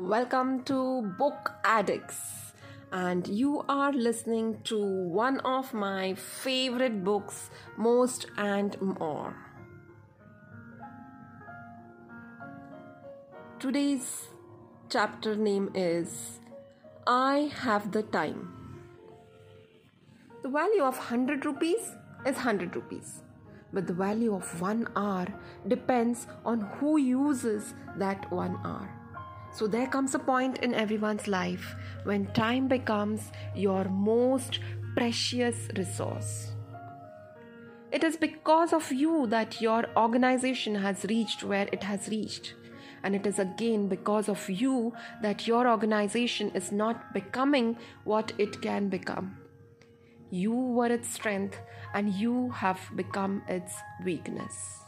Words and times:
Welcome 0.00 0.62
to 0.66 1.02
Book 1.18 1.50
Addicts, 1.64 2.52
and 2.92 3.26
you 3.26 3.64
are 3.68 3.92
listening 3.92 4.60
to 4.62 4.78
one 4.80 5.40
of 5.40 5.74
my 5.74 6.14
favorite 6.14 7.02
books, 7.02 7.50
Most 7.76 8.26
and 8.36 8.80
More. 8.80 9.34
Today's 13.58 14.28
chapter 14.88 15.34
name 15.34 15.72
is 15.74 16.38
I 17.04 17.50
Have 17.62 17.90
the 17.90 18.04
Time. 18.04 18.52
The 20.44 20.48
value 20.48 20.84
of 20.84 20.96
100 20.96 21.44
rupees 21.44 21.96
is 22.24 22.36
100 22.36 22.76
rupees, 22.76 23.22
but 23.72 23.88
the 23.88 23.94
value 23.94 24.32
of 24.32 24.60
1 24.60 24.92
hour 24.94 25.26
depends 25.66 26.28
on 26.44 26.60
who 26.60 26.98
uses 26.98 27.74
that 27.96 28.30
1 28.30 28.60
hour. 28.64 28.94
So 29.52 29.66
there 29.66 29.86
comes 29.86 30.14
a 30.14 30.18
point 30.18 30.58
in 30.58 30.74
everyone's 30.74 31.26
life 31.26 31.74
when 32.04 32.26
time 32.32 32.68
becomes 32.68 33.32
your 33.54 33.84
most 33.84 34.60
precious 34.96 35.68
resource. 35.76 36.52
It 37.90 38.04
is 38.04 38.16
because 38.16 38.72
of 38.72 38.92
you 38.92 39.26
that 39.28 39.60
your 39.60 39.84
organization 39.96 40.74
has 40.74 41.04
reached 41.04 41.42
where 41.42 41.68
it 41.72 41.82
has 41.84 42.08
reached. 42.08 42.54
And 43.02 43.14
it 43.14 43.26
is 43.26 43.38
again 43.38 43.88
because 43.88 44.28
of 44.28 44.50
you 44.50 44.92
that 45.22 45.46
your 45.46 45.68
organization 45.68 46.50
is 46.54 46.70
not 46.70 47.14
becoming 47.14 47.78
what 48.04 48.32
it 48.38 48.60
can 48.60 48.88
become. 48.88 49.36
You 50.30 50.52
were 50.52 50.92
its 50.92 51.08
strength 51.08 51.58
and 51.94 52.12
you 52.12 52.50
have 52.50 52.80
become 52.94 53.42
its 53.48 53.72
weakness. 54.04 54.80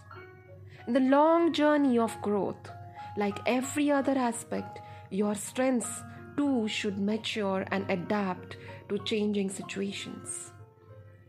In 0.86 0.92
the 0.92 1.00
long 1.00 1.52
journey 1.52 1.98
of 1.98 2.20
growth, 2.20 2.70
like 3.16 3.38
every 3.46 3.91
other 3.91 4.16
aspect, 4.16 4.80
your 5.11 5.34
strengths 5.34 6.03
too 6.36 6.69
should 6.69 6.98
mature 6.98 7.64
and 7.70 7.89
adapt 7.91 8.56
to 8.89 8.98
changing 8.98 9.50
situations. 9.50 10.53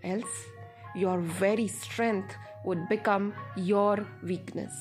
Else, 0.03 0.45
your 0.95 1.19
very 1.19 1.67
strength 1.67 2.35
would 2.65 2.87
become 2.89 3.33
your 3.55 4.07
weakness. 4.23 4.73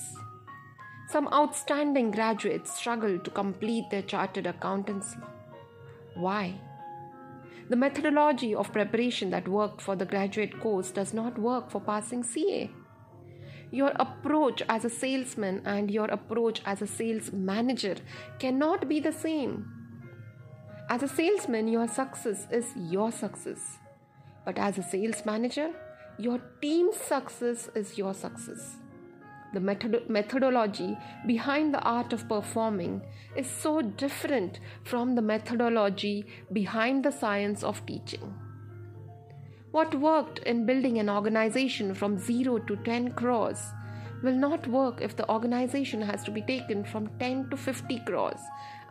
Some 1.08 1.28
outstanding 1.32 2.10
graduates 2.10 2.76
struggle 2.78 3.18
to 3.18 3.30
complete 3.30 3.90
their 3.90 4.02
chartered 4.02 4.46
accountancy. 4.46 5.18
Why? 6.14 6.54
The 7.68 7.76
methodology 7.76 8.54
of 8.54 8.72
preparation 8.72 9.30
that 9.30 9.48
worked 9.48 9.80
for 9.80 9.96
the 9.96 10.04
graduate 10.04 10.60
course 10.60 10.90
does 10.90 11.14
not 11.14 11.38
work 11.38 11.70
for 11.70 11.80
passing 11.80 12.22
CA 12.22 12.70
your 13.70 13.92
approach 13.96 14.62
as 14.68 14.84
a 14.84 14.90
salesman 14.90 15.62
and 15.64 15.90
your 15.90 16.06
approach 16.06 16.60
as 16.64 16.82
a 16.82 16.86
sales 16.86 17.32
manager 17.32 17.96
cannot 18.38 18.88
be 18.88 19.00
the 19.00 19.12
same. 19.12 19.72
As 20.88 21.02
a 21.02 21.08
salesman, 21.08 21.68
your 21.68 21.86
success 21.86 22.46
is 22.50 22.72
your 22.76 23.12
success. 23.12 23.78
But 24.44 24.58
as 24.58 24.78
a 24.78 24.82
sales 24.82 25.24
manager, 25.24 25.70
your 26.18 26.40
team's 26.60 26.96
success 26.96 27.70
is 27.74 27.96
your 27.96 28.12
success. 28.12 28.76
The 29.52 29.60
method- 29.60 30.08
methodology 30.08 30.96
behind 31.26 31.74
the 31.74 31.80
art 31.80 32.12
of 32.12 32.28
performing 32.28 33.02
is 33.36 33.48
so 33.48 33.82
different 33.82 34.60
from 34.84 35.14
the 35.14 35.22
methodology 35.22 36.26
behind 36.52 37.04
the 37.04 37.12
science 37.12 37.64
of 37.64 37.86
teaching. 37.86 38.49
What 39.70 39.94
worked 39.94 40.40
in 40.40 40.66
building 40.66 40.98
an 40.98 41.08
organization 41.08 41.94
from 41.94 42.18
0 42.18 42.58
to 42.58 42.76
10 42.76 43.12
crores 43.12 43.62
will 44.22 44.34
not 44.34 44.66
work 44.66 45.00
if 45.00 45.14
the 45.16 45.28
organization 45.30 46.02
has 46.02 46.24
to 46.24 46.32
be 46.32 46.42
taken 46.42 46.84
from 46.84 47.08
10 47.20 47.50
to 47.50 47.56
50 47.56 48.00
crores 48.04 48.40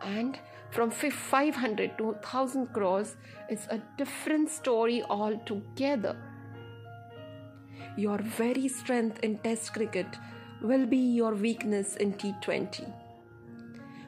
and 0.02 0.38
from 0.70 0.90
500 0.90 1.98
to 1.98 2.04
1000 2.04 2.72
crores 2.72 3.16
is 3.50 3.66
a 3.70 3.80
different 3.98 4.48
story 4.48 5.02
altogether. 5.10 6.16
Your 7.96 8.18
very 8.18 8.68
strength 8.68 9.18
in 9.22 9.38
test 9.38 9.74
cricket 9.74 10.06
will 10.62 10.86
be 10.86 10.96
your 10.96 11.34
weakness 11.34 11.96
in 11.96 12.14
T20. 12.14 12.90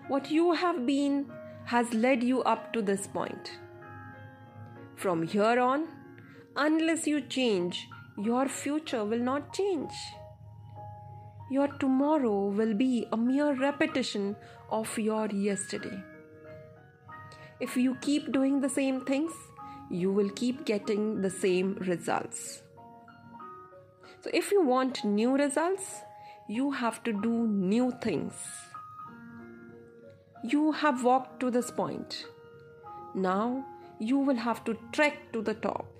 What 0.09 0.31
you 0.31 0.53
have 0.53 0.87
been 0.87 1.27
has 1.65 1.93
led 1.93 2.23
you 2.23 2.43
up 2.45 2.73
to 2.73 2.81
this 2.81 3.07
point. 3.07 3.59
From 4.97 5.23
here 5.23 5.61
on, 5.61 5.89
Unless 6.57 7.07
you 7.07 7.23
change, 7.23 7.89
your 8.19 8.47
future 8.47 9.07
will 9.07 9.19
not 9.19 9.55
change. 9.55 9.93
Your 11.51 11.69
tomorrow 11.69 12.49
will 12.49 12.75
be 12.75 13.07
a 13.11 13.17
mere 13.17 13.55
repetition 13.55 14.37
of 14.71 14.99
your 14.99 15.29
yesterday. 15.29 16.03
If 17.59 17.77
you 17.77 17.95
keep 18.03 18.33
doing 18.33 18.61
the 18.61 18.69
same 18.69 19.01
things, 19.07 19.33
you 19.91 20.13
will 20.13 20.29
keep 20.31 20.67
getting 20.67 21.23
the 21.23 21.31
same 21.31 21.75
results. 21.77 22.63
So, 24.21 24.31
if 24.35 24.53
you 24.53 24.63
want 24.63 25.05
new 25.05 25.35
results, 25.37 26.01
you 26.49 26.71
have 26.73 27.03
to 27.05 27.13
do 27.13 27.47
new 27.47 27.93
things. 28.03 28.35
You 30.45 30.73
have 30.73 31.03
walked 31.03 31.41
to 31.41 31.51
this 31.51 31.71
point. 31.71 32.27
Now, 33.15 33.65
you 33.99 34.19
will 34.19 34.37
have 34.37 34.65
to 34.65 34.77
trek 34.93 35.33
to 35.33 35.41
the 35.41 35.55
top. 35.55 35.92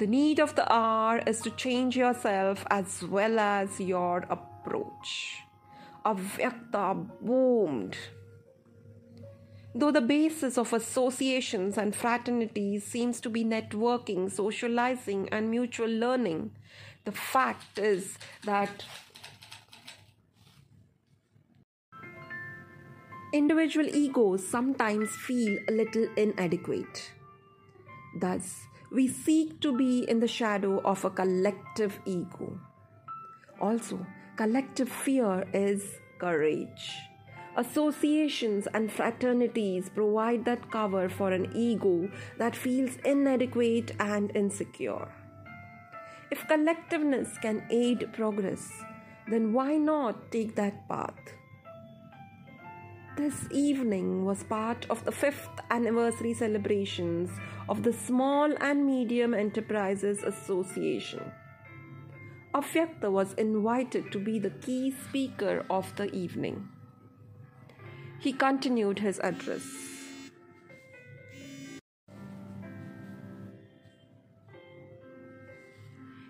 The 0.00 0.06
need 0.06 0.40
of 0.40 0.54
the 0.54 0.64
hour 0.72 1.18
is 1.26 1.42
to 1.42 1.50
change 1.50 1.94
yourself 1.94 2.64
as 2.70 3.02
well 3.02 3.38
as 3.38 3.78
your 3.78 4.24
approach. 4.30 5.42
Avyakta 6.06 7.06
boomed. 7.20 7.98
Though 9.74 9.90
the 9.90 10.00
basis 10.00 10.56
of 10.56 10.72
associations 10.72 11.76
and 11.76 11.94
fraternities 11.94 12.82
seems 12.86 13.20
to 13.20 13.28
be 13.28 13.44
networking, 13.44 14.32
socializing, 14.32 15.28
and 15.30 15.50
mutual 15.50 15.90
learning, 15.90 16.52
the 17.04 17.12
fact 17.12 17.78
is 17.78 18.16
that 18.44 18.86
individual 23.34 23.86
egos 23.86 24.48
sometimes 24.48 25.10
feel 25.10 25.58
a 25.68 25.72
little 25.72 26.08
inadequate. 26.16 27.12
Thus, 28.18 28.62
we 28.92 29.06
seek 29.06 29.60
to 29.60 29.76
be 29.76 30.00
in 30.08 30.20
the 30.20 30.28
shadow 30.28 30.80
of 30.80 31.04
a 31.04 31.10
collective 31.10 32.00
ego. 32.06 32.58
Also, 33.60 34.04
collective 34.36 34.88
fear 34.88 35.46
is 35.52 35.98
courage. 36.18 36.96
Associations 37.56 38.66
and 38.74 38.90
fraternities 38.90 39.90
provide 39.90 40.44
that 40.44 40.70
cover 40.70 41.08
for 41.08 41.30
an 41.30 41.50
ego 41.54 42.10
that 42.38 42.56
feels 42.56 42.96
inadequate 43.04 43.92
and 44.00 44.34
insecure. 44.34 45.08
If 46.30 46.46
collectiveness 46.46 47.40
can 47.42 47.66
aid 47.70 48.12
progress, 48.12 48.70
then 49.28 49.52
why 49.52 49.76
not 49.76 50.30
take 50.30 50.54
that 50.56 50.88
path? 50.88 51.34
This 53.16 53.48
evening 53.50 54.24
was 54.24 54.44
part 54.44 54.86
of 54.88 55.04
the 55.04 55.12
fifth 55.12 55.48
anniversary 55.70 56.32
celebrations 56.32 57.28
of 57.68 57.82
the 57.82 57.92
Small 57.92 58.54
and 58.60 58.86
Medium 58.86 59.34
Enterprises 59.34 60.22
Association. 60.22 61.20
Avyakta 62.54 63.10
was 63.10 63.34
invited 63.34 64.12
to 64.12 64.18
be 64.18 64.38
the 64.38 64.50
key 64.50 64.92
speaker 64.92 65.66
of 65.68 65.94
the 65.96 66.10
evening. 66.14 66.68
He 68.20 68.32
continued 68.32 69.00
his 69.00 69.18
address. 69.18 69.64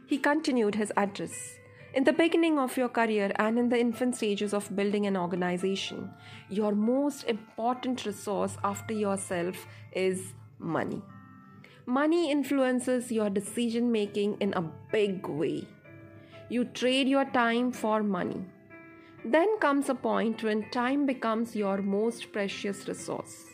He 0.06 0.18
continued 0.18 0.74
his 0.74 0.92
address. 0.97 1.59
In 1.93 2.05
the 2.05 2.12
beginning 2.12 2.56
of 2.56 2.77
your 2.77 2.89
career 2.89 3.33
and 3.34 3.59
in 3.59 3.69
the 3.69 3.77
infant 3.77 4.15
stages 4.15 4.54
of 4.54 4.77
building 4.77 5.07
an 5.07 5.16
organization, 5.16 6.09
your 6.48 6.72
most 6.72 7.25
important 7.25 8.07
resource 8.07 8.57
after 8.63 8.95
yourself 8.95 9.66
is 9.91 10.34
money. 10.60 11.03
Money 11.87 12.31
influences 12.31 13.10
your 13.10 13.28
decision 13.28 13.91
making 13.91 14.37
in 14.39 14.54
a 14.54 14.63
big 14.92 15.27
way. 15.27 15.66
You 16.48 16.66
trade 16.66 17.09
your 17.09 17.25
time 17.25 17.72
for 17.72 18.04
money. 18.04 18.45
Then 19.25 19.59
comes 19.59 19.89
a 19.89 19.95
point 19.97 20.45
when 20.45 20.71
time 20.71 21.07
becomes 21.07 21.57
your 21.57 21.78
most 21.78 22.31
precious 22.31 22.86
resource. 22.86 23.47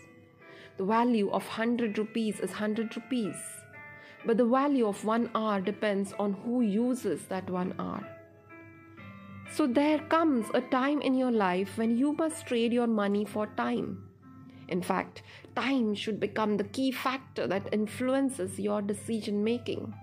The 0.76 0.84
value 0.84 1.30
of 1.30 1.46
100 1.46 1.96
rupees 1.96 2.40
is 2.40 2.50
100 2.50 2.96
rupees, 2.96 3.36
but 4.26 4.36
the 4.36 4.44
value 4.44 4.86
of 4.86 5.02
1 5.06 5.30
hour 5.34 5.62
depends 5.62 6.12
on 6.18 6.34
who 6.34 6.60
uses 6.60 7.24
that 7.28 7.48
1 7.48 7.74
hour. 7.78 8.06
So 9.50 9.66
there 9.66 9.98
comes 9.98 10.46
a 10.54 10.60
time 10.60 11.00
in 11.00 11.14
your 11.14 11.30
life 11.30 11.78
when 11.78 11.96
you 11.96 12.12
must 12.12 12.46
trade 12.46 12.72
your 12.72 12.86
money 12.86 13.24
for 13.24 13.46
time. 13.46 14.08
In 14.68 14.82
fact, 14.82 15.22
time 15.54 15.94
should 15.94 16.18
become 16.20 16.56
the 16.56 16.64
key 16.64 16.90
factor 16.90 17.46
that 17.46 17.72
influences 17.72 18.58
your 18.58 18.82
decision 18.82 19.44
making. 19.44 19.94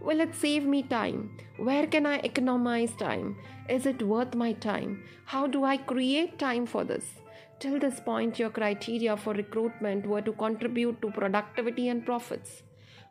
Will 0.00 0.20
it 0.20 0.34
save 0.34 0.64
me 0.64 0.82
time? 0.82 1.36
Where 1.58 1.86
can 1.86 2.06
I 2.06 2.18
economize 2.18 2.92
time? 2.96 3.36
Is 3.68 3.84
it 3.84 4.02
worth 4.02 4.34
my 4.34 4.52
time? 4.54 5.02
How 5.26 5.46
do 5.46 5.64
I 5.64 5.76
create 5.76 6.38
time 6.38 6.64
for 6.64 6.84
this? 6.84 7.04
Till 7.58 7.78
this 7.78 8.00
point, 8.00 8.38
your 8.38 8.48
criteria 8.48 9.16
for 9.18 9.34
recruitment 9.34 10.06
were 10.06 10.22
to 10.22 10.32
contribute 10.32 11.02
to 11.02 11.10
productivity 11.10 11.88
and 11.88 12.06
profits. 12.06 12.62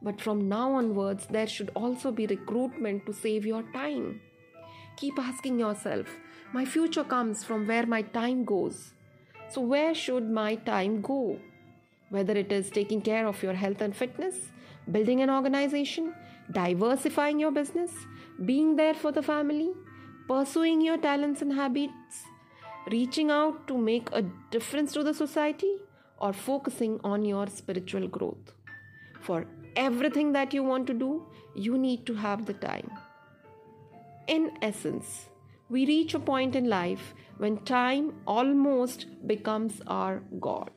But 0.02 0.20
from 0.20 0.50
now 0.50 0.72
onwards, 0.72 1.28
there 1.28 1.46
should 1.46 1.70
also 1.76 2.12
be 2.12 2.26
recruitment 2.26 3.06
to 3.06 3.14
save 3.14 3.46
your 3.46 3.64
time. 3.74 4.22
Keep 5.00 5.18
asking 5.18 5.60
yourself, 5.60 6.08
my 6.52 6.66
future 6.66 7.06
comes 7.06 7.42
from 7.46 7.66
where 7.66 7.86
my 7.86 8.02
time 8.02 8.44
goes. 8.44 8.92
So, 9.50 9.62
where 9.62 9.96
should 9.96 10.30
my 10.30 10.56
time 10.56 11.00
go? 11.00 11.40
Whether 12.10 12.34
it 12.34 12.52
is 12.52 12.70
taking 12.70 13.02
care 13.02 13.26
of 13.26 13.42
your 13.42 13.54
health 13.54 13.80
and 13.80 13.96
fitness, 13.96 14.36
building 14.92 15.22
an 15.22 15.30
organization, 15.30 16.14
diversifying 16.52 17.40
your 17.40 17.52
business, 17.52 17.94
being 18.44 18.76
there 18.76 18.94
for 18.94 19.14
the 19.14 19.22
family, 19.22 19.72
pursuing 20.28 20.82
your 20.82 20.98
talents 20.98 21.42
and 21.42 21.54
habits, 21.54 22.24
reaching 22.92 23.32
out 23.32 23.68
to 23.70 23.78
make 23.78 24.10
a 24.12 24.24
difference 24.52 24.92
to 24.94 25.04
the 25.04 25.14
society, 25.14 25.76
or 26.18 26.34
focusing 26.34 27.00
on 27.06 27.24
your 27.24 27.48
spiritual 27.48 28.10
growth. 28.10 28.52
For 29.22 29.46
everything 29.78 30.34
that 30.34 30.54
you 30.54 30.64
want 30.64 30.88
to 30.88 30.94
do, 30.94 31.26
you 31.56 31.78
need 31.78 32.06
to 32.06 32.16
have 32.16 32.46
the 32.46 32.54
time. 32.54 32.92
In 34.30 34.52
essence, 34.62 35.28
we 35.70 35.88
reach 35.88 36.14
a 36.14 36.20
point 36.20 36.56
in 36.56 36.70
life 36.70 37.16
when 37.38 37.58
time 37.66 38.14
almost 38.28 39.08
becomes 39.26 39.82
our 39.88 40.22
God. 40.40 40.72